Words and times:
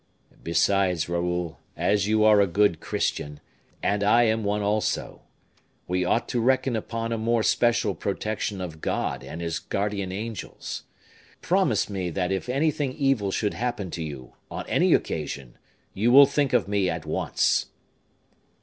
"Besides, 0.41 1.07
Raoul, 1.07 1.59
as 1.77 2.07
you 2.07 2.23
are 2.23 2.41
a 2.41 2.47
good 2.47 2.79
Christian, 2.79 3.39
and 3.83 4.03
I 4.03 4.23
am 4.23 4.43
one 4.43 4.63
also, 4.63 5.21
we 5.87 6.03
ought 6.03 6.27
to 6.29 6.39
reckon 6.41 6.75
upon 6.75 7.11
a 7.11 7.19
more 7.19 7.43
special 7.43 7.93
protection 7.93 8.61
of 8.61 8.81
God 8.81 9.23
and 9.23 9.41
His 9.41 9.59
guardian 9.59 10.11
angels. 10.11 10.85
Promise 11.43 11.87
me 11.87 12.09
that 12.09 12.31
if 12.31 12.49
anything 12.49 12.93
evil 12.93 13.29
should 13.29 13.53
happen 13.53 13.91
to 13.91 14.01
you, 14.01 14.33
on 14.49 14.65
any 14.67 14.95
occasion, 14.95 15.59
you 15.93 16.11
will 16.11 16.25
think 16.25 16.51
of 16.51 16.67
me 16.67 16.89
at 16.89 17.05
once." 17.05 17.67